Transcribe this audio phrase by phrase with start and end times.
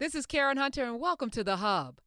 [0.00, 2.00] This is Karen Hunter, and welcome to The Hub.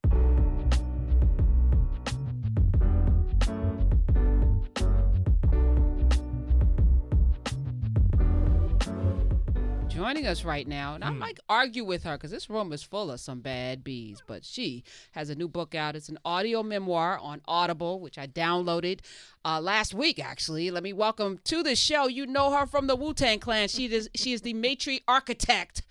[9.87, 11.17] Joining us right now, and I Hmm.
[11.17, 14.83] might argue with her because this room is full of some bad bees, but she
[15.13, 15.95] has a new book out.
[15.95, 18.99] It's an audio memoir on Audible, which I downloaded
[19.43, 20.69] uh, last week, actually.
[20.69, 22.05] Let me welcome to the show.
[22.07, 23.69] You know her from the Wu Tang Clan.
[23.69, 25.81] She is, she is the matri architect,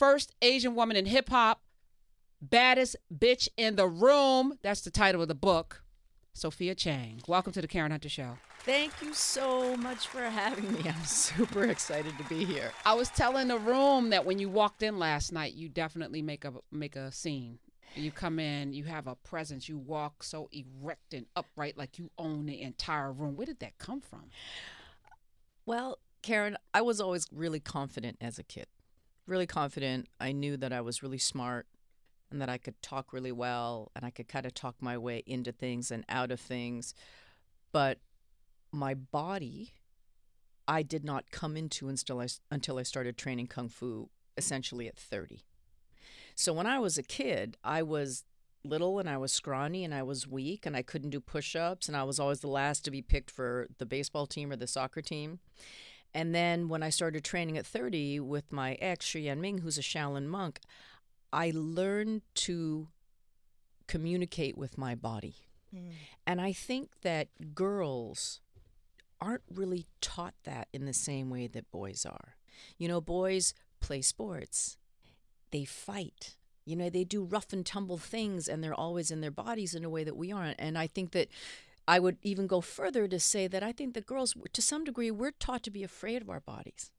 [0.00, 1.60] first Asian woman in hip hop,
[2.40, 4.58] baddest bitch in the room.
[4.62, 5.82] That's the title of the book.
[6.32, 7.20] Sophia Chang.
[7.28, 8.38] Welcome to the Karen Hunter Show.
[8.60, 10.80] Thank you so much for having me.
[10.88, 12.72] I'm super excited to be here.
[12.86, 16.46] I was telling the room that when you walked in last night, you definitely make
[16.46, 17.58] a make a scene.
[17.94, 19.68] You come in, you have a presence.
[19.68, 23.36] You walk so erect and upright, like you own the entire room.
[23.36, 24.30] Where did that come from?
[25.66, 28.66] Well, Karen, I was always really confident as a kid.
[29.26, 30.08] Really confident.
[30.20, 31.66] I knew that I was really smart
[32.30, 35.22] and that I could talk really well and I could kind of talk my way
[35.26, 36.94] into things and out of things.
[37.72, 37.98] But
[38.72, 39.74] my body,
[40.66, 44.96] I did not come into until I, until I started training Kung Fu essentially at
[44.96, 45.44] 30.
[46.34, 48.24] So when I was a kid, I was
[48.64, 51.88] little and I was scrawny and I was weak and I couldn't do push ups
[51.88, 54.66] and I was always the last to be picked for the baseball team or the
[54.66, 55.38] soccer team.
[56.14, 59.82] And then when I started training at 30 with my ex, Shi Yanming, who's a
[59.82, 60.60] Shaolin monk,
[61.32, 62.88] I learned to
[63.86, 65.36] communicate with my body.
[65.74, 65.92] Mm.
[66.26, 68.40] And I think that girls
[69.20, 72.36] aren't really taught that in the same way that boys are.
[72.78, 74.78] You know, boys play sports,
[75.50, 76.36] they fight.
[76.64, 79.84] You know, they do rough and tumble things and they're always in their bodies in
[79.84, 80.60] a way that we aren't.
[80.60, 81.28] And I think that
[81.90, 85.10] I would even go further to say that I think that girls, to some degree,
[85.10, 86.92] we're taught to be afraid of our bodies.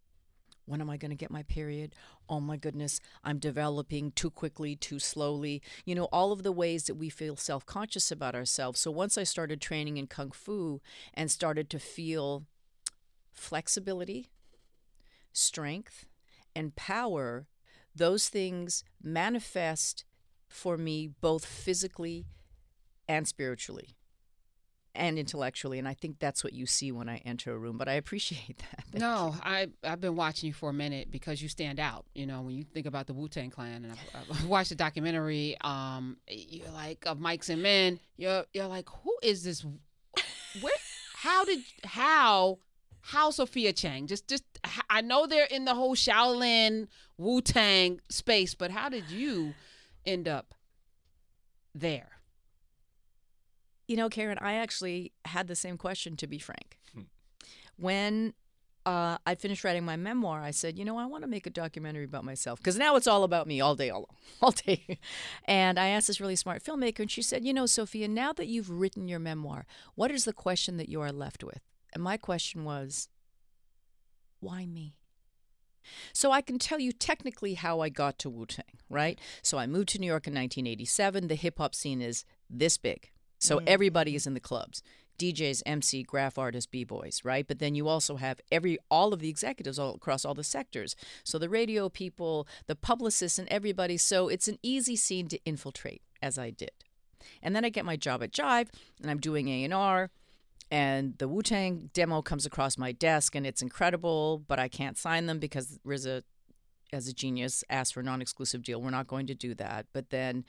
[0.65, 1.95] When am I going to get my period?
[2.27, 5.61] Oh my goodness, I'm developing too quickly, too slowly.
[5.85, 8.81] You know, all of the ways that we feel self conscious about ourselves.
[8.81, 10.81] So once I started training in Kung Fu
[11.13, 12.43] and started to feel
[13.31, 14.27] flexibility,
[15.31, 16.09] strength,
[16.53, 17.47] and power,
[17.95, 20.03] those things manifest
[20.49, 22.25] for me both physically
[23.07, 23.95] and spiritually
[24.93, 27.87] and intellectually and i think that's what you see when i enter a room but
[27.87, 31.47] i appreciate that Thank no, I I've been watching you for a minute because you
[31.47, 32.05] stand out.
[32.13, 34.75] You know, when you think about the Wu Tang Clan, and I've, I've watched the
[34.75, 35.55] documentary.
[35.61, 37.99] Um, you're like of Mikes and Men.
[38.17, 39.63] You're you're like, who is this?
[40.61, 40.73] Where?
[41.15, 42.59] How did how?
[42.99, 44.07] How Sophia Chang?
[44.07, 44.43] Just just
[44.89, 46.87] I know they're in the whole Shaolin
[47.17, 49.53] Wu Tang space, but how did you
[50.05, 50.53] end up
[51.73, 52.09] there?
[53.91, 56.79] You know, Karen, I actually had the same question, to be frank.
[57.75, 58.33] When
[58.85, 61.49] uh, I finished writing my memoir, I said, you know, I want to make a
[61.49, 64.07] documentary about myself because now it's all about me all day, all,
[64.41, 64.97] all day.
[65.43, 68.47] And I asked this really smart filmmaker, and she said, you know, Sophia, now that
[68.47, 69.65] you've written your memoir,
[69.95, 71.59] what is the question that you are left with?
[71.93, 73.09] And my question was,
[74.39, 74.95] why me?
[76.13, 79.19] So I can tell you technically how I got to Wu Tang, right?
[79.41, 81.27] So I moved to New York in 1987.
[81.27, 83.09] The hip hop scene is this big.
[83.41, 83.63] So mm.
[83.67, 84.81] everybody is in the clubs.
[85.17, 87.47] DJs, MC, graph artists, b-boys, right?
[87.47, 90.95] But then you also have every all of the executives all across all the sectors.
[91.23, 93.97] So the radio people, the publicists and everybody.
[93.97, 96.71] So it's an easy scene to infiltrate as I did.
[97.43, 98.69] And then I get my job at Jive
[99.01, 100.09] and I'm doing A&R
[100.71, 104.97] and the Wu Tang demo comes across my desk and it's incredible, but I can't
[104.97, 106.23] sign them because RZA,
[106.93, 108.81] as a genius, asked for a non-exclusive deal.
[108.81, 109.85] We're not going to do that.
[109.93, 110.45] But then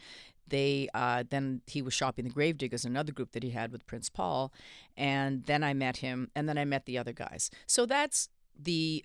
[0.48, 4.08] they, uh, then he was shopping the Gravediggaz, another group that he had with Prince
[4.08, 4.52] Paul,
[4.96, 7.50] and then I met him, and then I met the other guys.
[7.66, 9.04] So that's the.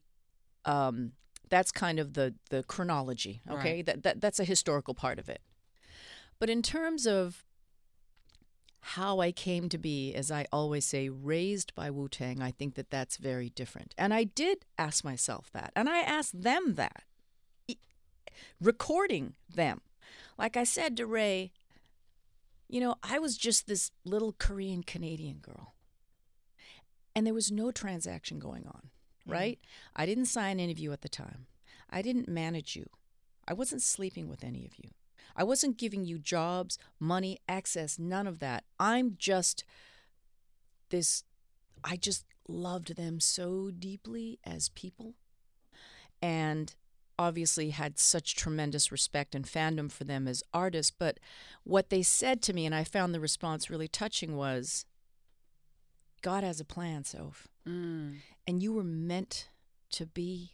[0.65, 1.13] Um,
[1.49, 3.75] that's kind of the the chronology, okay?
[3.75, 3.85] Right.
[3.85, 5.39] That, that that's a historical part of it.
[6.39, 7.45] But in terms of
[8.81, 12.75] how I came to be, as I always say, raised by Wu Tang, I think
[12.75, 13.93] that that's very different.
[13.97, 17.03] And I did ask myself that, and I asked them that,
[18.61, 19.81] recording them.
[20.37, 21.51] Like I said to Ray,
[22.67, 25.73] you know, I was just this little Korean Canadian girl,
[27.15, 28.89] and there was no transaction going on,
[29.21, 29.31] mm-hmm.
[29.31, 29.59] right?
[29.95, 31.47] I didn't sign any of you at the time,
[31.89, 32.87] I didn't manage you,
[33.47, 34.91] I wasn't sleeping with any of you.
[35.35, 38.63] I wasn't giving you jobs, money, access, none of that.
[38.79, 39.63] I'm just
[40.89, 41.23] this,
[41.83, 45.13] I just loved them so deeply as people
[46.21, 46.73] and
[47.19, 50.91] obviously had such tremendous respect and fandom for them as artists.
[50.97, 51.19] But
[51.63, 54.85] what they said to me, and I found the response really touching, was
[56.21, 57.47] God has a plan, Soph.
[57.67, 58.17] Mm.
[58.47, 59.49] And you were meant
[59.91, 60.51] to be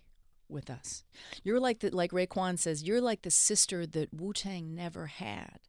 [0.49, 1.03] with us.
[1.43, 5.59] You're like the like Raekwon says, you're like the sister that Wu Tang never had.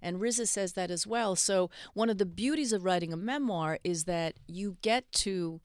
[0.00, 1.34] And RZA says that as well.
[1.34, 5.60] So one of the beauties of writing a memoir is that you get to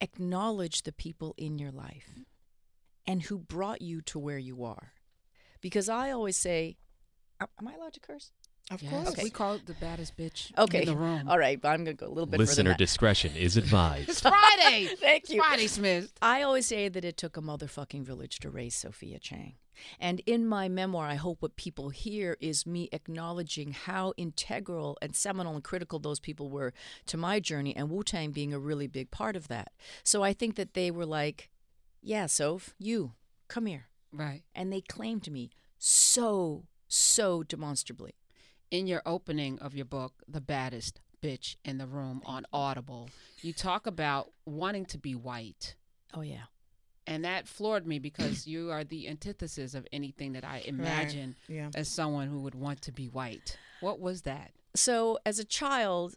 [0.00, 2.24] acknowledge the people in your life
[3.06, 4.92] and who brought you to where you are.
[5.60, 6.76] Because I always say,
[7.40, 8.32] am I allowed to curse?
[8.70, 8.92] Of yes.
[8.92, 9.08] course.
[9.08, 9.24] Okay.
[9.24, 10.80] We call it the baddest bitch okay.
[10.80, 11.28] in the room.
[11.28, 14.08] All right, but I'm going to go a little bit Listener discretion is advised.
[14.08, 14.88] it's Friday.
[14.98, 15.42] Thank you.
[15.42, 16.12] Friday, Smith.
[16.22, 19.54] I always say that it took a motherfucking village to raise Sophia Chang.
[19.98, 25.16] And in my memoir, I hope what people hear is me acknowledging how integral and
[25.16, 26.72] seminal and critical those people were
[27.06, 29.72] to my journey, and Wu Tang being a really big part of that.
[30.04, 31.50] So I think that they were like,
[32.02, 33.12] yeah, Soph, you,
[33.48, 33.86] come here.
[34.12, 34.42] Right.
[34.54, 38.14] And they claimed me so, so demonstrably.
[38.70, 43.10] In your opening of your book, The Baddest Bitch in the Room on Audible,
[43.42, 45.76] you talk about wanting to be white.
[46.14, 46.44] Oh, yeah
[47.06, 51.56] and that floored me because you are the antithesis of anything that I imagine right.
[51.56, 51.70] yeah.
[51.74, 53.56] as someone who would want to be white.
[53.80, 54.52] What was that?
[54.74, 56.14] So, as a child,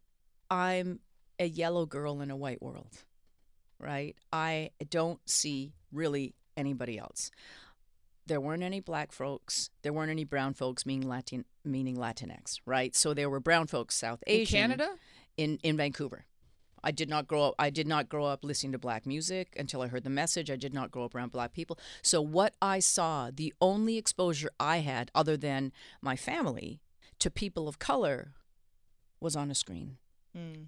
[0.50, 1.00] I'm
[1.40, 3.04] a yellow girl in a white world,
[3.80, 4.16] right?
[4.32, 7.32] I don't see really anybody else.
[8.28, 9.70] There weren't any black folks.
[9.84, 12.96] There weren't any brown folks, meaning Latin, meaning Latinx, right?
[12.96, 14.96] So there were brown folks, South Asian, in Canada,
[15.38, 16.26] in in Vancouver.
[16.84, 19.82] I did not grow up I did not grow up listening to black music until
[19.82, 20.50] I heard the message.
[20.50, 21.78] I did not grow up around black people.
[22.02, 26.82] So what I saw, the only exposure I had other than my family
[27.20, 28.34] to people of color
[29.20, 29.98] was on a screen.
[30.36, 30.68] Mm.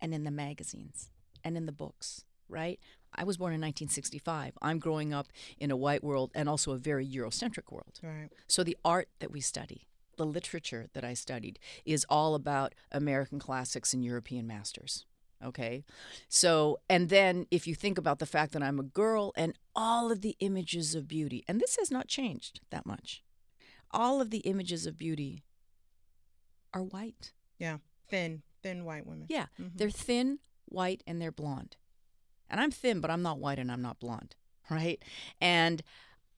[0.00, 1.11] And in the magazines
[1.44, 2.78] and in the books, right?
[3.14, 4.54] I was born in 1965.
[4.62, 5.28] I'm growing up
[5.58, 8.00] in a white world and also a very Eurocentric world.
[8.02, 8.28] Right.
[8.46, 13.38] So the art that we study, the literature that I studied, is all about American
[13.38, 15.04] classics and European masters.
[15.44, 15.84] Okay.
[16.28, 20.12] So, and then if you think about the fact that I'm a girl and all
[20.12, 23.22] of the images of beauty, and this has not changed that much,
[23.90, 25.44] all of the images of beauty
[26.72, 27.32] are white.
[27.58, 27.78] Yeah.
[28.08, 29.26] Thin, thin white women.
[29.28, 29.46] Yeah.
[29.60, 29.76] Mm-hmm.
[29.76, 31.76] They're thin, white, and they're blonde.
[32.50, 34.36] And I'm thin, but I'm not white and I'm not blonde.
[34.70, 35.02] Right.
[35.40, 35.82] And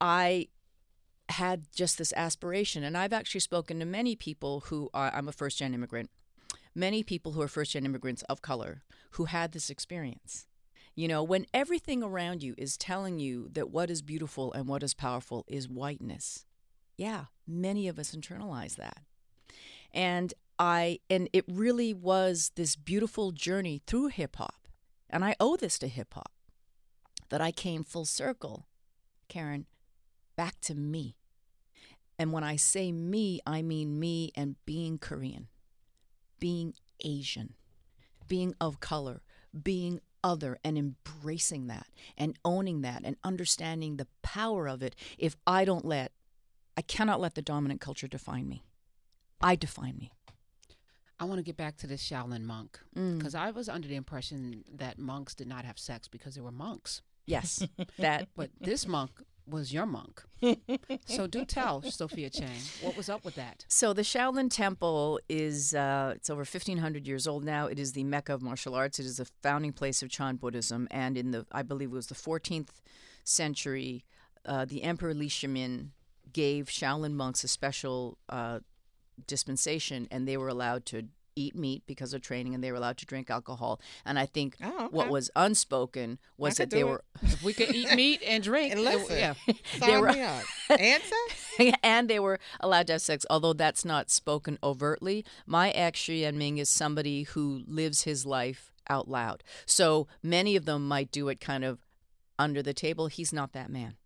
[0.00, 0.49] I
[1.29, 2.82] had just this aspiration.
[2.82, 6.11] And I've actually spoken to many people who are, I'm a first gen immigrant
[6.75, 8.82] many people who are first gen immigrants of color
[9.12, 10.47] who had this experience.
[10.94, 14.82] You know, when everything around you is telling you that what is beautiful and what
[14.82, 16.47] is powerful is whiteness,
[16.97, 18.99] yeah, many of us internalize that.
[19.93, 20.35] And
[20.65, 24.69] I, and it really was this beautiful journey through hip hop.
[25.11, 26.33] And I owe this to hip hop
[27.29, 28.67] that I came full circle,
[29.29, 29.67] Karen,
[30.37, 31.17] back to me.
[32.19, 35.49] And when I say me, I mean me and being Korean
[36.45, 37.55] being Asian,
[38.29, 39.23] being of color,
[39.63, 41.87] being other, and embracing that
[42.19, 44.95] and owning that and understanding the power of it.
[45.17, 46.13] If I don't let,
[46.77, 48.63] I cannot let the dominant culture define me.
[49.41, 50.13] I define me.
[51.21, 53.39] I want to get back to this Shaolin monk because mm.
[53.39, 57.03] I was under the impression that monks did not have sex because they were monks.
[57.27, 57.67] Yes,
[57.99, 58.29] that.
[58.37, 59.11] But this monk
[59.47, 60.23] was your monk.
[61.07, 63.65] so do tell, Sophia Chang, what was up with that?
[63.69, 67.67] So the Shaolin Temple is uh, it's over 1,500 years old now.
[67.67, 68.99] It is the Mecca of martial arts.
[68.99, 72.09] It is the founding place of Chan Buddhism, and in the I believe it was
[72.09, 72.81] the 14th
[73.23, 74.05] century,
[74.45, 75.91] uh, the Emperor Li Shimin
[76.33, 78.61] gave Shaolin monks a special uh,
[79.27, 82.97] dispensation, and they were allowed to eat meat because of training and they were allowed
[82.99, 83.81] to drink alcohol.
[84.05, 84.87] And I think oh, okay.
[84.91, 86.87] what was unspoken was that they it.
[86.87, 88.73] were if we could eat meat and drink.
[88.73, 89.35] and listen, yeah,
[89.81, 93.27] they were and sex, and they were allowed to have sex.
[93.29, 95.25] Although that's not spoken overtly.
[95.47, 99.43] My ex Shi Yanming is somebody who lives his life out loud.
[99.67, 101.79] So many of them might do it kind of
[102.39, 103.06] under the table.
[103.06, 103.97] He's not that man.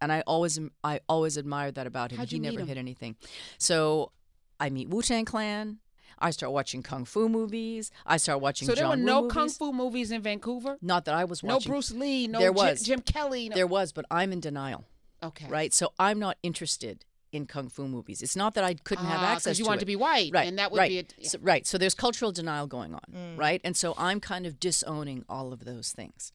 [0.00, 2.18] And I always, I always admired that about him.
[2.18, 2.68] How'd he never him?
[2.68, 3.16] hit anything.
[3.58, 4.12] So
[4.60, 5.78] I meet Wu Tang Clan.
[6.20, 7.90] I start watching kung fu movies.
[8.04, 8.66] I start watching.
[8.66, 9.34] So there John were no movies.
[9.34, 10.76] kung fu movies in Vancouver.
[10.82, 11.70] Not that I was watching.
[11.70, 12.26] No Bruce Lee.
[12.26, 12.82] No there was.
[12.82, 13.48] Jim, Jim Kelly.
[13.48, 13.54] No.
[13.54, 14.84] There was, but I'm in denial.
[15.22, 15.46] Okay.
[15.48, 15.72] Right.
[15.72, 18.22] So I'm not interested in kung fu movies.
[18.22, 19.58] It's not that I couldn't have ah, access.
[19.58, 19.80] you to wanted it.
[19.80, 20.48] to be white, right?
[20.48, 20.88] And that would right.
[20.88, 21.28] be a, yeah.
[21.28, 21.66] so, right.
[21.66, 23.38] So there's cultural denial going on, mm.
[23.38, 23.60] right?
[23.64, 26.32] And so I'm kind of disowning all of those things.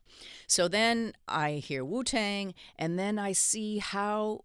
[0.47, 4.43] So then I hear Wu Tang, and then I see how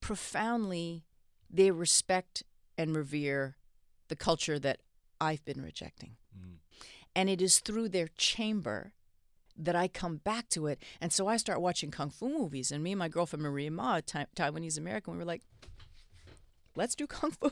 [0.00, 1.04] profoundly
[1.50, 2.44] they respect
[2.78, 3.56] and revere
[4.08, 4.78] the culture that
[5.20, 6.16] I've been rejecting.
[6.34, 6.58] Mm.
[7.14, 8.92] And it is through their chamber
[9.56, 10.80] that I come back to it.
[11.00, 12.70] And so I start watching kung fu movies.
[12.70, 15.42] And me and my girlfriend Maria Ma, Taiwanese American, we were like,
[16.76, 17.50] let's do kung fu.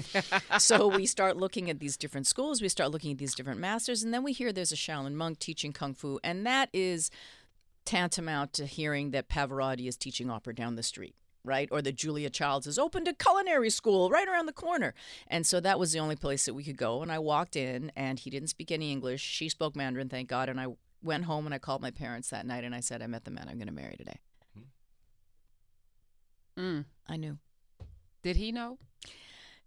[0.58, 4.02] so we start looking at these different schools, we start looking at these different masters,
[4.02, 6.20] and then we hear there's a Shaolin monk teaching kung fu.
[6.22, 7.10] And that is
[7.86, 11.68] tantamount to hearing that Pavarotti is teaching opera down the street, right?
[11.70, 14.94] Or that Julia Childs has opened a culinary school right around the corner.
[15.26, 17.02] And so that was the only place that we could go.
[17.02, 19.22] And I walked in, and he didn't speak any English.
[19.22, 20.48] She spoke Mandarin, thank God.
[20.48, 20.66] And I
[21.02, 23.30] went home and I called my parents that night and I said, I met the
[23.30, 24.18] man I'm going to marry today.
[26.58, 26.84] Mm.
[27.06, 27.38] I knew.
[28.22, 28.78] Did he know?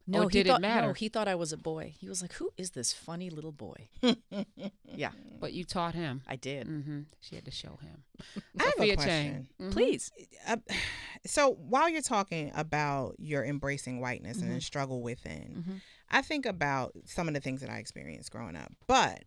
[0.08, 0.88] No, Or he did it thought, matter?
[0.88, 1.94] No, he thought I was a boy.
[1.98, 3.88] He was like, "Who is this funny little boy?"
[4.86, 6.22] yeah, But you taught him.
[6.28, 6.68] I did.
[6.68, 7.02] Mm-hmm.
[7.22, 8.04] She had to show him.
[8.60, 9.48] I have a Sophia question.
[9.60, 9.70] Chang.
[9.70, 9.72] Mhm.
[9.72, 10.12] Please.
[10.48, 10.58] Uh,
[11.26, 14.56] so while you're talking about your embracing whiteness and Mm-hmm.
[14.56, 15.82] the struggle within, Mhm.
[16.10, 18.74] I think about some of the things that I experienced growing up.
[18.88, 19.24] But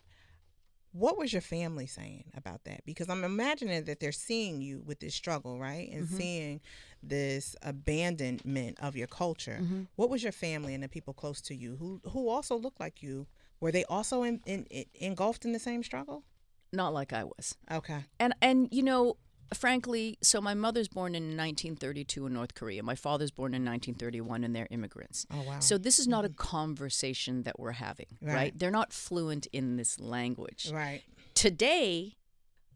[0.92, 2.84] what was your family saying about that?
[2.84, 5.90] Because I'm imagining that they're seeing you with this struggle, right?
[5.90, 6.16] And Mhm.
[6.16, 6.60] seeing
[7.08, 9.58] this abandonment of your culture.
[9.62, 9.86] Mhm.
[9.96, 13.02] What was your family and the people close to you who who also looked like
[13.02, 13.26] you?
[13.60, 16.24] Were they also in, in, in, engulfed in the same struggle?
[16.72, 17.56] Not like I was.
[17.70, 18.04] Okay.
[18.18, 19.16] And and you know,
[19.54, 22.82] frankly, so my mother's born in 1932 in North Korea.
[22.82, 25.26] My father's born in 1931, and they're immigrants.
[25.32, 25.60] Oh wow.
[25.60, 28.34] So this is not a conversation that we're having, right?
[28.34, 28.58] Right.
[28.58, 30.70] They're not fluent in this language.
[30.72, 31.02] right.
[31.34, 32.16] Today,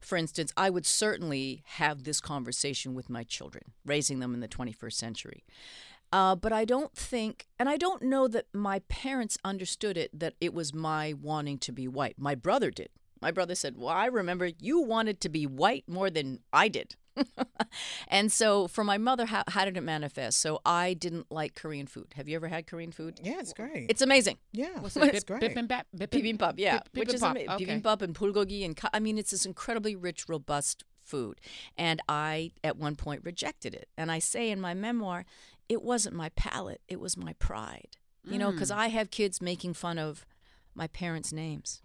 [0.01, 4.49] for instance, I would certainly have this conversation with my children, raising them in the
[4.49, 5.45] 21st century.
[6.11, 10.35] Uh, but I don't think, and I don't know that my parents understood it, that
[10.41, 12.15] it was my wanting to be white.
[12.19, 12.89] My brother did.
[13.21, 16.95] My brother said, Well, I remember you wanted to be white more than I did.
[18.09, 20.41] And so for my mother, how, how did it manifest?
[20.41, 22.09] So I didn't like Korean food.
[22.15, 23.21] Have you ever had Korean food?
[23.23, 23.87] Yeah, it's great.
[23.89, 24.39] It's amazing.
[24.53, 25.15] yeah, What's it?
[25.15, 25.57] it's Bip, great.
[25.57, 25.83] bibimbap?
[25.97, 27.67] Bibimbap, yeah, bip- which is bibimbap, ama- okay.
[27.67, 31.41] bibimbap and bulgogi and ka- I mean it's this incredibly rich, robust food.
[31.77, 33.89] And I at one point rejected it.
[33.97, 35.25] And I say in my memoir,
[35.69, 37.97] it wasn't my palate, it was my pride.
[38.25, 38.77] You know, because mm.
[38.77, 40.27] I have kids making fun of
[40.75, 41.81] my parents' names.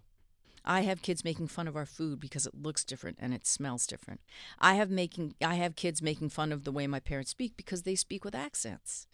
[0.64, 3.86] I have kids making fun of our food because it looks different and it smells
[3.86, 4.20] different.
[4.58, 7.82] I have making I have kids making fun of the way my parents speak because
[7.82, 9.06] they speak with accents.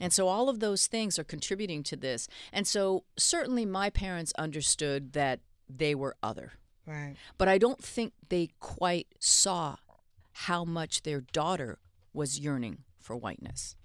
[0.00, 2.28] And so all of those things are contributing to this.
[2.52, 6.52] And so certainly my parents understood that they were other.
[6.86, 7.14] Right.
[7.38, 9.76] But I don't think they quite saw
[10.32, 11.78] how much their daughter
[12.12, 13.76] was yearning for whiteness.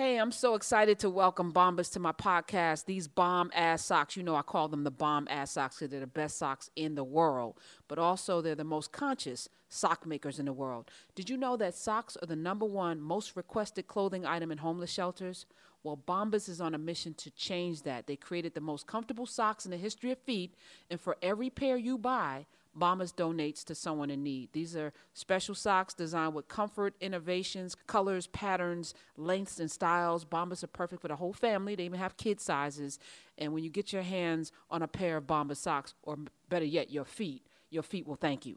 [0.00, 2.86] Hey, I'm so excited to welcome Bombas to my podcast.
[2.86, 6.00] These bomb ass socks, you know, I call them the bomb ass socks because they're
[6.00, 10.46] the best socks in the world, but also they're the most conscious sock makers in
[10.46, 10.90] the world.
[11.14, 14.90] Did you know that socks are the number one most requested clothing item in homeless
[14.90, 15.44] shelters?
[15.82, 18.06] Well, Bombas is on a mission to change that.
[18.06, 20.54] They created the most comfortable socks in the history of feet,
[20.88, 22.46] and for every pair you buy,
[22.78, 24.50] Bombas donates to someone in need.
[24.52, 30.24] These are special socks designed with comfort, innovations, colors, patterns, lengths, and styles.
[30.24, 31.74] Bombas are perfect for the whole family.
[31.74, 32.98] They even have kid sizes.
[33.36, 36.90] And when you get your hands on a pair of Bombas socks, or better yet,
[36.90, 38.56] your feet, your feet will thank you.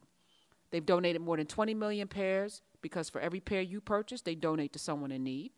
[0.69, 4.73] They've donated more than 20 million pairs because for every pair you purchase, they donate
[4.73, 5.51] to someone in need.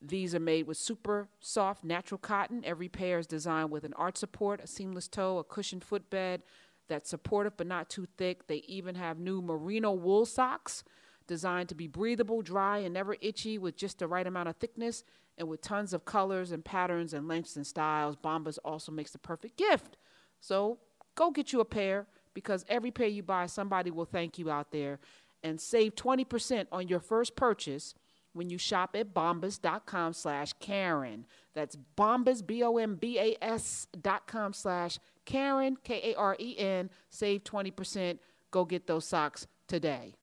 [0.00, 2.62] These are made with super soft natural cotton.
[2.64, 6.42] Every pair is designed with an arch support, a seamless toe, a cushioned footbed
[6.88, 8.46] that's supportive but not too thick.
[8.46, 10.84] They even have new merino wool socks
[11.26, 15.04] designed to be breathable, dry, and never itchy with just the right amount of thickness
[15.38, 18.16] and with tons of colors and patterns and lengths and styles.
[18.16, 19.96] Bombas also makes the perfect gift.
[20.40, 20.78] So
[21.14, 24.70] go get you a pair because every pair you buy, somebody will thank you out
[24.70, 24.98] there
[25.42, 27.94] and save 20% on your first purchase
[28.32, 31.24] when you shop at bombas.com slash Karen.
[31.54, 35.76] That's bombas, B-O-M-B-A-S dot com slash Karen, K-A-R-E-N.
[35.82, 38.18] K A R E N, save 20%.
[38.50, 40.14] Go get those socks today.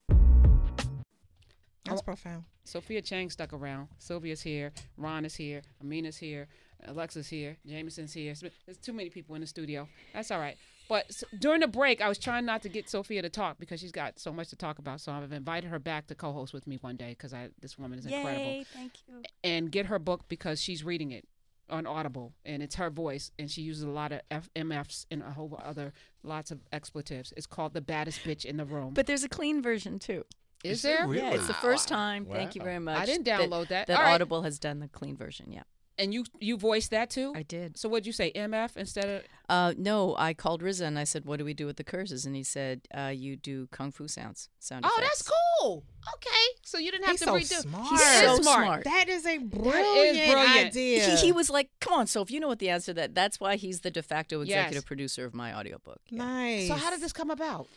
[1.85, 2.43] That's profound.
[2.63, 3.87] Sophia Chang stuck around.
[3.97, 4.71] Sylvia's here.
[4.97, 5.61] Ron is here.
[5.81, 6.47] Amina's here.
[6.85, 7.57] Alexa's here.
[7.67, 8.33] Jameson's here.
[8.65, 9.87] There's too many people in the studio.
[10.13, 10.57] That's all right.
[10.89, 13.91] But during the break, I was trying not to get Sophia to talk because she's
[13.91, 14.99] got so much to talk about.
[14.99, 17.99] So I've invited her back to co-host with me one day because I this woman
[17.99, 18.65] is incredible.
[18.73, 19.21] thank you.
[19.43, 21.25] And get her book because she's reading it
[21.71, 25.23] on Audible and it's her voice and she uses a lot of F- MFs and
[25.23, 27.33] a whole other lots of expletives.
[27.37, 28.93] It's called The Baddest Bitch in the Room.
[28.93, 30.25] But there's a clean version too.
[30.63, 31.07] is Is there there?
[31.07, 31.21] really?
[31.21, 32.25] Yeah, it's the first time.
[32.25, 32.97] Thank you very much.
[32.99, 33.87] I didn't download that.
[33.87, 34.13] That All right.
[34.13, 35.51] Audible has done the clean version.
[35.51, 35.63] Yeah,
[35.97, 37.33] And you you voiced that too?
[37.35, 37.77] I did.
[37.77, 38.31] So what'd you say?
[38.33, 41.65] MF instead of Uh, no, I called RZA and I said, "What do we do
[41.65, 45.07] with the curses?" And he said, uh, "You do kung fu sounds." Sound Oh, effects.
[45.09, 45.83] that's cool.
[46.15, 47.61] Okay, so you didn't have He's to so redo.
[47.61, 47.87] smart.
[47.89, 48.63] He's so smart.
[48.65, 48.83] smart.
[48.85, 50.67] That is a brilliant, brilliant.
[50.67, 51.05] idea.
[51.17, 53.13] He, he was like, "Come on, Soph, you know what the answer to that?
[53.13, 54.47] That's why he's the de facto Yes.
[54.57, 56.23] executive producer of my audiobook." Yeah.
[56.23, 56.67] nice.
[56.69, 57.67] So how did this come about?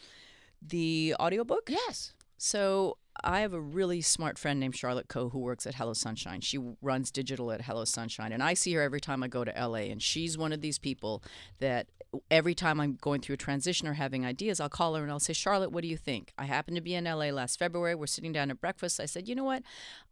[0.63, 1.69] The audiobook?
[1.69, 2.13] Yes.
[2.39, 6.41] So I have a really smart friend named Charlotte Coe who works at Hello Sunshine.
[6.41, 9.53] She runs digital at Hello Sunshine, and I see her every time I go to
[9.53, 9.91] LA.
[9.91, 11.23] And she's one of these people
[11.61, 11.87] that
[12.31, 15.21] every time I'm going through a transition or having ideas, I'll call her and I'll
[15.21, 16.33] say, Charlotte, what do you think?
[16.39, 17.95] I happened to be in LA last February.
[17.95, 19.01] We're sitting down at breakfast.
[19.01, 19.63] I said, you know what?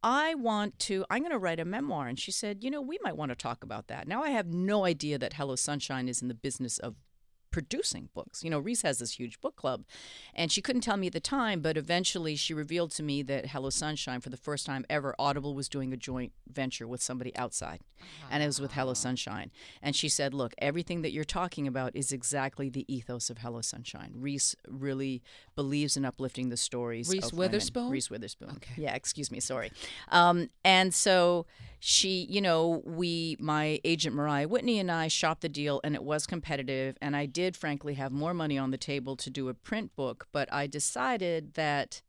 [0.03, 2.09] I want to, I'm going to write a memoir.
[2.09, 4.09] And she said, you know, we might want to talk about that.
[4.09, 6.97] Now I have no idea that Hello Sunshine is in the business of
[7.53, 8.43] producing books.
[8.43, 9.85] You know, Reese has this huge book club,
[10.35, 13.47] and she couldn't tell me at the time, but eventually she revealed to me that
[13.47, 17.35] Hello Sunshine, for the first time ever, Audible was doing a joint venture with somebody
[17.37, 17.81] outside,
[18.31, 19.53] and it was with Hello Sunshine.
[19.81, 23.61] And she said, "Look, everything that you're talking about is exactly the ethos of Hello
[23.61, 24.13] Sunshine.
[24.17, 25.23] Reese really
[25.55, 27.09] believes in uplifting the stories.
[27.09, 27.33] Reese.
[27.33, 27.91] Witherspoon?
[27.91, 28.51] Reese Witherspoon.
[28.57, 28.75] Okay.
[28.83, 29.71] Yeah, excuse me, sorry.
[30.09, 31.47] Um, and so
[31.85, 36.03] she, you know, we, my agent Mariah Whitney and I shopped the deal, and it
[36.05, 36.97] was competitive.
[37.03, 40.29] And I did, frankly, have more money on the table to do a print book,
[40.33, 42.03] but I decided that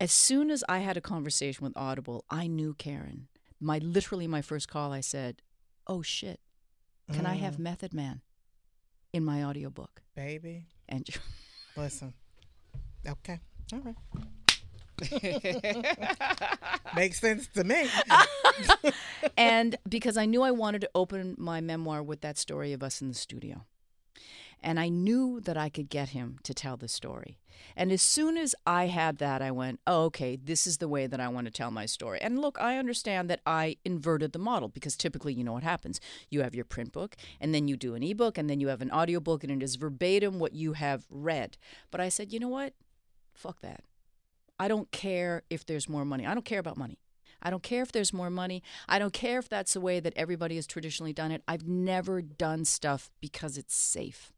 [0.00, 3.28] as soon as I had a conversation with Audible, I knew Karen.
[3.60, 5.40] My literally my first call, I said,
[5.86, 6.40] "Oh shit,
[7.12, 7.60] can I have mm.
[7.60, 8.20] Method Man
[9.12, 11.08] in my audiobook?" Baby, And
[11.76, 12.12] listen.
[13.06, 13.38] Okay.
[13.72, 13.94] All right.
[16.96, 17.88] Makes sense to me.
[19.36, 23.02] and because I knew I wanted to open my memoir with that story of us
[23.02, 23.64] in the studio.
[24.64, 27.38] And I knew that I could get him to tell the story.
[27.76, 31.06] And as soon as I had that, I went, oh, okay, this is the way
[31.06, 32.18] that I want to tell my story.
[32.22, 36.00] And look, I understand that I inverted the model because typically, you know what happens.
[36.30, 38.80] You have your print book, and then you do an ebook, and then you have
[38.80, 41.58] an audiobook, and it is verbatim what you have read.
[41.90, 42.72] But I said, you know what?
[43.34, 43.84] Fuck that.
[44.58, 46.26] I don't care if there's more money.
[46.26, 46.98] I don't care about money.
[47.42, 48.62] I don't care if there's more money.
[48.88, 51.42] I don't care if that's the way that everybody has traditionally done it.
[51.46, 54.32] I've never done stuff because it's safe.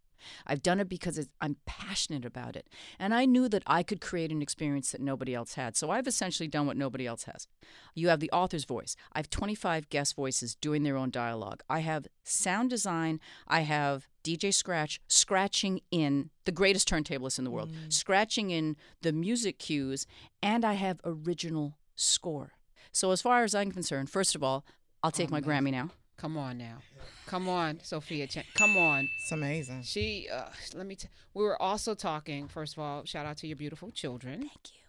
[0.47, 2.69] I've done it because it's, I'm passionate about it.
[2.99, 5.77] And I knew that I could create an experience that nobody else had.
[5.77, 7.49] So I've essentially done what nobody else has.
[7.95, 8.97] You have the author's voice.
[9.13, 11.63] I have 25 guest voices doing their own dialogue.
[11.69, 13.21] I have sound design.
[13.47, 17.93] I have DJ Scratch scratching in the greatest turntablist in the world, mm.
[17.93, 20.07] scratching in the music cues,
[20.43, 22.53] and I have original score.
[22.93, 24.65] So as far as I'm concerned, first of all,
[25.03, 25.91] I'll take my Grammy now.
[26.17, 26.79] Come on now.
[27.27, 28.27] Come on, Sophia.
[28.27, 28.45] Chen.
[28.55, 29.09] Come on.
[29.21, 29.83] It's amazing.
[29.83, 30.95] She, uh, let me.
[30.97, 32.49] T- we were also talking.
[32.49, 34.41] First of all, shout out to your beautiful children.
[34.41, 34.81] Thank you.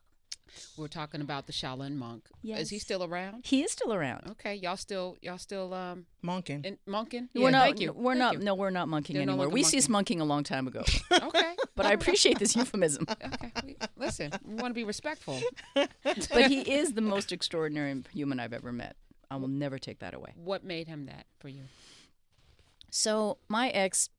[0.78, 2.24] We are talking about the Shaolin monk.
[2.42, 2.62] Yes.
[2.62, 3.46] Is he still around?
[3.46, 4.28] He is still around.
[4.32, 6.64] Okay, y'all still, y'all still um Monkin.
[6.66, 7.28] in monking.
[7.36, 7.66] we're not.
[7.66, 7.92] Thank you.
[7.92, 8.34] We're Thank not.
[8.36, 8.40] you.
[8.40, 9.46] No, we're not monkeying You're anymore.
[9.46, 10.84] longer we ceased monkeying a long time ago.
[11.12, 13.06] Okay, but I appreciate this euphemism.
[13.12, 13.52] okay.
[13.66, 15.38] We- Listen, we want to be respectful.
[15.76, 18.96] But he is the most extraordinary human I've ever met.
[19.30, 20.34] I will never take that away.
[20.36, 21.64] What made him that for you?
[22.90, 24.10] So my ex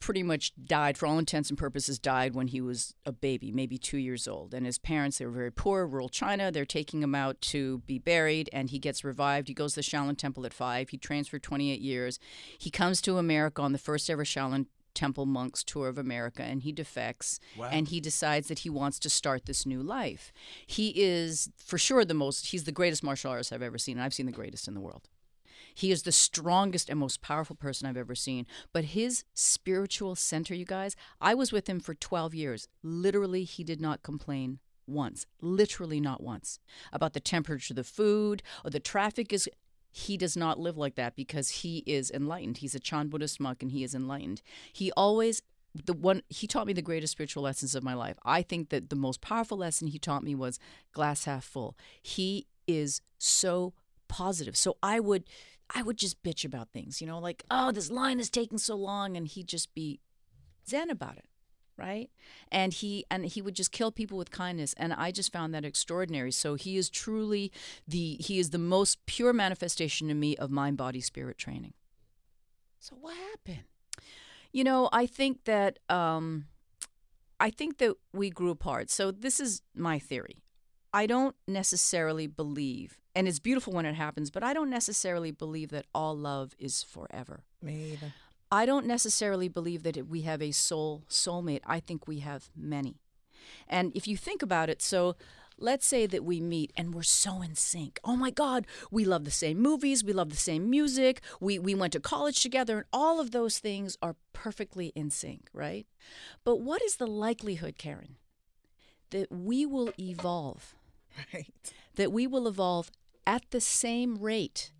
[0.00, 3.76] pretty much died for all intents and purposes died when he was a baby maybe
[3.76, 4.54] two years old.
[4.54, 6.52] And his parents they were very poor rural china.
[6.52, 9.48] They're taking him out to be buried and he gets revived.
[9.48, 10.90] He goes to the shaolin temple at five.
[10.90, 12.18] He trains for 28 years.
[12.58, 14.66] He comes to america on the first ever shaolin
[14.98, 17.38] temple monks tour of america and he defects
[17.72, 20.32] and he decides that he wants to start this new life
[20.66, 24.04] he is for sure the most he's the greatest martial artist i've ever seen and
[24.04, 25.08] i've seen the greatest in the world
[25.78, 28.46] he is the strongest and most powerful person I've ever seen.
[28.72, 32.66] But his spiritual center, you guys, I was with him for 12 years.
[32.82, 34.58] Literally, he did not complain
[34.88, 35.24] once.
[35.40, 36.58] Literally, not once.
[36.92, 39.48] About the temperature of the food or the traffic is.
[39.90, 42.58] He does not live like that because he is enlightened.
[42.58, 44.42] He's a Chan Buddhist monk and he is enlightened.
[44.72, 45.42] He always
[45.84, 48.18] the one he taught me the greatest spiritual lessons of my life.
[48.24, 50.58] I think that the most powerful lesson he taught me was
[50.92, 51.76] glass half full.
[52.02, 53.74] He is so
[54.08, 54.56] positive.
[54.56, 55.24] So I would
[55.74, 58.74] I would just bitch about things, you know, like, oh, this line is taking so
[58.74, 60.00] long, and he'd just be
[60.66, 61.26] zen about it,
[61.78, 62.10] right?
[62.50, 65.64] And he and he would just kill people with kindness, and I just found that
[65.64, 66.32] extraordinary.
[66.32, 67.52] So he is truly
[67.86, 71.72] the he is the most pure manifestation to me of mind, body, spirit training.
[72.80, 73.64] So what happened?
[74.52, 76.46] You know, I think that um,
[77.38, 78.90] I think that we grew apart.
[78.90, 80.42] So this is my theory.
[80.92, 85.68] I don't necessarily believe, and it's beautiful when it happens, but I don't necessarily believe
[85.70, 87.44] that all love is forever.
[87.62, 88.14] Me either.
[88.50, 91.60] I don't necessarily believe that we have a soul soulmate.
[91.66, 93.00] I think we have many.
[93.68, 95.16] And if you think about it, so
[95.58, 97.98] let's say that we meet and we're so in sync.
[98.04, 101.74] Oh my God, we love the same movies, we love the same music, we, we
[101.74, 105.86] went to college together, and all of those things are perfectly in sync, right?
[106.44, 108.16] But what is the likelihood, Karen,
[109.10, 110.74] that we will evolve,
[111.34, 111.52] Right.
[111.96, 112.90] that we will evolve
[113.26, 114.70] at the same rate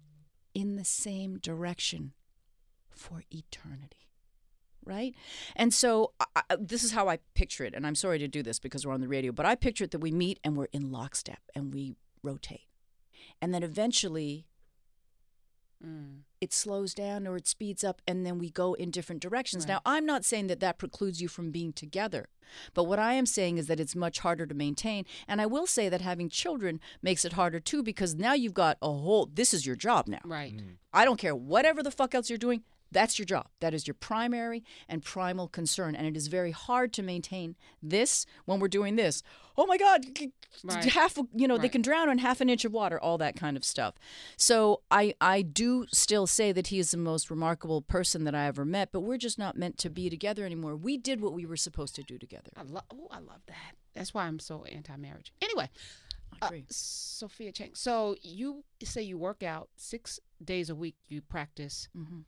[0.55, 2.13] in the same direction
[2.99, 3.97] for eternity?
[4.85, 5.15] right?
[5.55, 7.75] And so I, I, this is how I picture it.
[7.75, 9.91] And I'm sorry to do this because we're on the radio, but I picture it
[9.91, 12.63] that we meet and we're in lockstep and we rotate.
[13.43, 14.47] And then eventually
[15.85, 16.23] Mm.
[16.41, 19.63] it slows down or it speeds up and then we go in different directions.
[19.65, 19.75] Right.
[19.75, 22.27] Now, I'm not saying that that precludes you from being together,
[22.75, 25.05] but what I am saying is that it's much harder to maintain.
[25.29, 28.77] And I will say that having children makes it harder too because now you've got
[28.83, 30.19] a whole this is your job now.
[30.25, 30.61] Right.
[30.93, 32.65] I don't care whatever the fuck else you're doing.
[32.91, 33.49] That's your job.
[33.61, 35.95] That is your primary and primal concern.
[35.95, 39.23] And it is very hard to maintain this when we're doing this.
[39.57, 40.05] Oh my God,
[40.65, 40.85] Right.
[40.87, 43.57] half, you know, they can drown in half an inch of water, all that kind
[43.57, 43.95] of stuff.
[44.37, 48.47] So I, I do still say that he is the most remarkable person that I
[48.47, 50.75] ever met, but we're just not meant to be together anymore.
[50.75, 52.51] We did what we were supposed to do together.
[52.57, 52.85] I love.
[52.93, 53.75] Oh, I love that.
[53.95, 55.33] That's why I'm so anti-marriage.
[55.43, 55.69] Anyway,
[56.41, 56.51] I uh.
[56.71, 57.71] Sophia Chang.
[57.75, 60.97] So you say you work out six days a week.
[61.09, 62.21] You practice hmm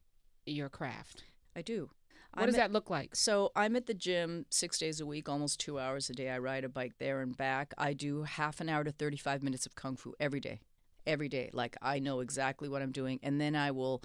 [0.46, 1.24] your craft.
[1.54, 1.90] I do.
[2.34, 3.16] What I'm does at- that look like?
[3.16, 6.30] So I'm at the gym six days a week, almost two hours a day.
[6.30, 7.74] I ride a bike there and back.
[7.76, 10.60] I do half an hour to 35 minutes of kung fu every day,
[11.06, 11.50] every day.
[11.52, 14.02] Like I know exactly what I'm doing, and then I will.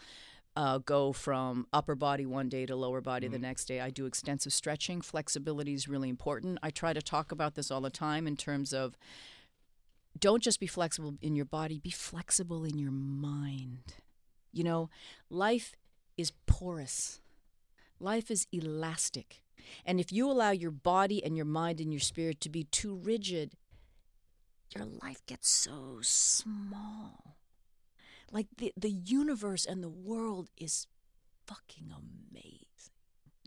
[0.58, 3.82] Uh, go from upper body one day to lower body the next day.
[3.82, 5.02] I do extensive stretching.
[5.02, 6.60] Flexibility is really important.
[6.64, 8.96] I try to talk about this all the time in terms of
[10.18, 13.96] don't just be flexible in your body, be flexible in your mind.
[14.54, 14.90] You know,
[15.30, 15.74] life
[16.18, 17.20] is porous.
[18.00, 19.42] Life is elastic.
[19.86, 22.96] And if you allow your body and your mind and your spirit to be too
[22.96, 23.54] rigid,
[24.76, 27.38] your life gets so small.
[28.32, 30.88] Like the, the universe and the world is
[31.46, 32.60] fucking amazing.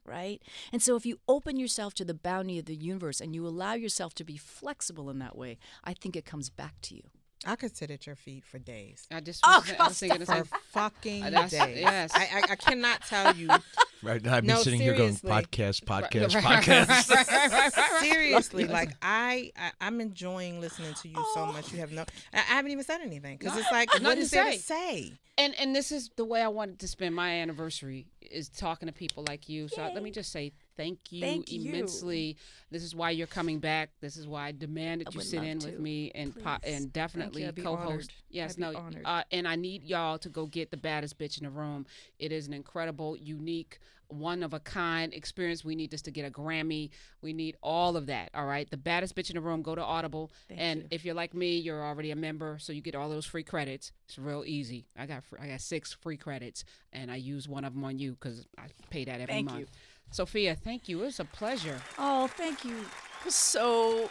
[0.04, 0.40] Right?
[0.72, 3.74] And so if you open yourself to the bounty of the universe and you allow
[3.74, 7.02] yourself to be flexible in that way, I think it comes back to you.
[7.46, 9.06] I could sit at your feet for days.
[9.12, 9.40] I just.
[9.44, 10.44] Oh, I was thinking the For same.
[10.70, 11.78] fucking That's- days.
[11.80, 12.10] yes.
[12.14, 13.48] I, I, I cannot tell you
[14.02, 14.22] Right.
[14.24, 17.10] now, I've been No, sitting here going podcast, podcast, Right, podcast.
[17.10, 18.00] right, right, right, right.
[18.02, 18.64] seriously.
[18.66, 21.52] Like I, I, I'm enjoying listening to you so Oh.
[21.52, 21.72] much.
[21.72, 22.02] You have no.
[22.32, 24.58] I, I haven't even said anything because it's like, nothing to there to say.
[24.58, 25.12] say?
[25.36, 28.92] And and this is the way I wanted to spend my anniversary is talking to
[28.92, 29.68] people like you.
[29.68, 31.68] So let me just say thank you Thank you.
[31.68, 32.38] immensely.
[32.70, 33.90] This is why you're coming back.
[34.00, 36.90] This is why I demand that I you sit in with me and po- and
[36.90, 38.10] definitely co-host.
[38.30, 38.72] Yes, no,
[39.04, 41.84] uh, and I need y'all to go get the baddest bitch in the room.
[42.18, 45.64] It is an incredible, unique, one of a kind experience.
[45.64, 46.90] We need this to get a Grammy.
[47.20, 48.30] We need all of that.
[48.34, 49.62] All right, the baddest bitch in the room.
[49.62, 50.88] Go to Audible, Thank and you.
[50.90, 53.92] if you're like me, you're already a member, so you get all those free credits.
[54.06, 54.86] It's real easy.
[54.96, 58.12] I got I got six free credits, and I use one of them on you
[58.12, 59.60] because I pay that every Thank month.
[59.60, 59.66] you.
[60.10, 61.02] Sophia, thank you.
[61.02, 61.80] It was a pleasure.
[61.98, 62.76] Oh, thank you.
[62.76, 64.08] It was so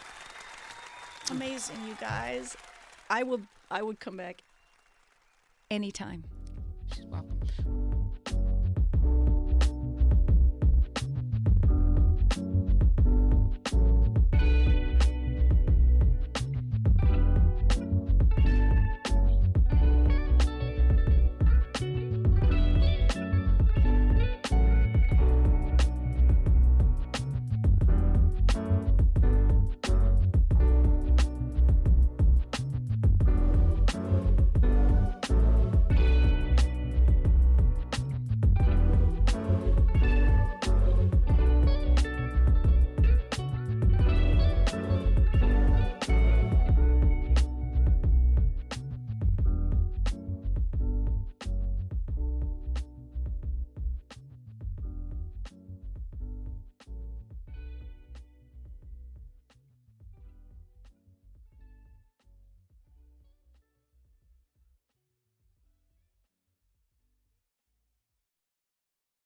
[1.30, 2.56] amazing, you guys.
[3.10, 4.42] I would I would come back
[5.70, 6.24] anytime.
[6.94, 7.37] She's welcome.